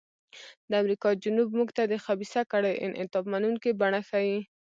د 0.69 0.71
امریکا 0.81 1.09
جنوب 1.23 1.49
موږ 1.57 1.69
ته 1.77 1.83
د 1.91 1.93
خبیثه 2.05 2.41
کړۍ 2.51 2.75
انعطاف 2.85 3.23
منونکې 3.33 3.71
بڼه 3.81 4.01
ښيي. 4.09 4.37